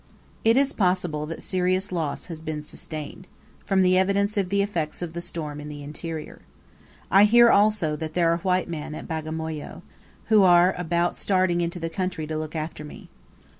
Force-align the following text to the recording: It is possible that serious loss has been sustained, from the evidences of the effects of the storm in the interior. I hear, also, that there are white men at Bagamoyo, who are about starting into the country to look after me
It 0.43 0.57
is 0.57 0.73
possible 0.73 1.27
that 1.27 1.43
serious 1.43 1.91
loss 1.91 2.25
has 2.25 2.41
been 2.41 2.63
sustained, 2.63 3.27
from 3.63 3.83
the 3.83 3.99
evidences 3.99 4.39
of 4.39 4.49
the 4.49 4.63
effects 4.63 5.03
of 5.03 5.13
the 5.13 5.21
storm 5.21 5.61
in 5.61 5.69
the 5.69 5.83
interior. 5.83 6.41
I 7.11 7.25
hear, 7.25 7.51
also, 7.51 7.95
that 7.95 8.15
there 8.15 8.31
are 8.33 8.37
white 8.37 8.67
men 8.67 8.95
at 8.95 9.07
Bagamoyo, 9.07 9.83
who 10.25 10.41
are 10.41 10.73
about 10.75 11.15
starting 11.15 11.61
into 11.61 11.79
the 11.79 11.87
country 11.87 12.25
to 12.25 12.35
look 12.35 12.55
after 12.55 12.83
me 12.83 13.09